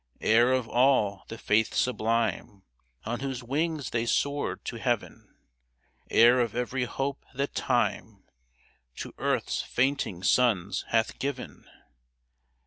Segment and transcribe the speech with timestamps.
[0.19, 2.63] Heir of all the faith sublime
[3.05, 5.35] On whose wings they soared to heaven;
[6.09, 8.23] Heir of every hope that Time
[8.95, 11.69] To Earth's fainting sons hath given